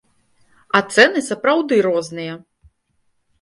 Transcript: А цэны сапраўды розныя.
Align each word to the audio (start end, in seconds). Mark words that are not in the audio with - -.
А 0.79 0.81
цэны 0.95 1.19
сапраўды 1.27 1.77
розныя. 1.87 2.33